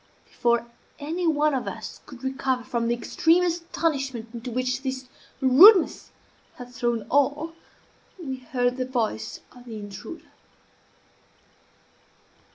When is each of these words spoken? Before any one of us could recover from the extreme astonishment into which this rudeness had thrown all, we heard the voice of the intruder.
Before 0.25 0.65
any 0.97 1.27
one 1.27 1.53
of 1.53 1.67
us 1.67 2.01
could 2.07 2.23
recover 2.23 2.63
from 2.63 2.87
the 2.87 2.95
extreme 2.95 3.43
astonishment 3.43 4.29
into 4.33 4.49
which 4.49 4.81
this 4.81 5.07
rudeness 5.41 6.09
had 6.55 6.73
thrown 6.73 7.03
all, 7.07 7.53
we 8.19 8.37
heard 8.37 8.77
the 8.77 8.85
voice 8.87 9.41
of 9.51 9.65
the 9.65 9.75
intruder. 9.77 10.31